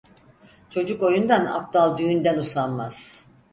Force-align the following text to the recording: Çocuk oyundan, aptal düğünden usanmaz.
Çocuk 0.69 1.03
oyundan, 1.03 1.45
aptal 1.45 1.97
düğünden 1.97 2.37
usanmaz. 2.37 3.25